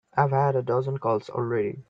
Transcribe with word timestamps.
I've 0.17 0.31
had 0.31 0.55
a 0.55 0.63
dozen 0.63 0.97
calls 0.97 1.29
already. 1.29 1.77